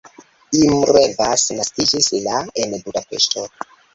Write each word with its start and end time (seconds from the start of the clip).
Imre 0.61 1.03
Vas 1.19 1.43
naskiĝis 1.59 2.09
la 2.29 2.39
en 2.65 2.75
Budapeŝto. 2.87 3.47